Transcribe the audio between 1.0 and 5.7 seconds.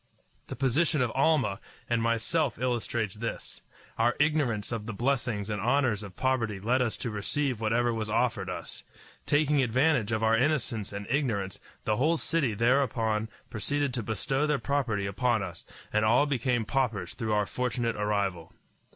of Almah and myself illustrates this. Our ignorance of the blessings and